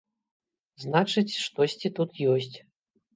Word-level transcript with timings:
Значыць, 0.83 1.39
штосьці 1.43 1.91
тут 1.99 2.17
ёсць. 2.33 2.57